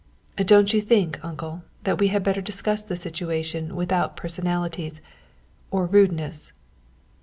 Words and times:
"Don't 0.35 0.73
you 0.73 0.81
think, 0.81 1.23
uncle, 1.23 1.61
that 1.83 1.99
we 1.99 2.07
had 2.07 2.23
better 2.23 2.41
discuss 2.41 2.81
the 2.81 2.95
situation 2.95 3.75
without 3.75 4.17
personalities 4.17 4.99
or 5.69 5.85
rudeness?" 5.85 6.53